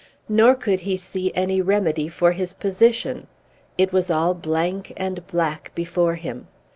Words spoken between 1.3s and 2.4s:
any remedy for